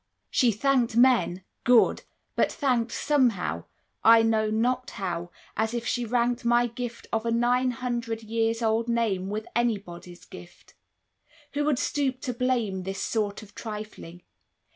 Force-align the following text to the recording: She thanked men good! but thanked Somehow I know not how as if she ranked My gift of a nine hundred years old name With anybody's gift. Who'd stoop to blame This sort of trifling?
She 0.31 0.51
thanked 0.51 0.97
men 0.97 1.43
good! 1.63 2.01
but 2.35 2.51
thanked 2.51 2.91
Somehow 2.91 3.65
I 4.03 4.23
know 4.23 4.49
not 4.49 4.89
how 4.89 5.29
as 5.55 5.75
if 5.75 5.85
she 5.85 6.05
ranked 6.05 6.43
My 6.43 6.65
gift 6.65 7.05
of 7.13 7.23
a 7.23 7.29
nine 7.29 7.69
hundred 7.69 8.23
years 8.23 8.63
old 8.63 8.87
name 8.89 9.29
With 9.29 9.45
anybody's 9.55 10.25
gift. 10.25 10.73
Who'd 11.53 11.77
stoop 11.77 12.19
to 12.21 12.33
blame 12.33 12.81
This 12.81 12.99
sort 12.99 13.43
of 13.43 13.53
trifling? 13.53 14.23